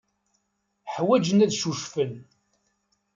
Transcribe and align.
Ḥwajen 0.93 1.43
ad 1.45 1.51
ccucfen. 1.55 2.13